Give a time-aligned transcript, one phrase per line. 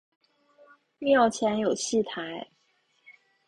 [0.97, 2.47] 庙前有戏台。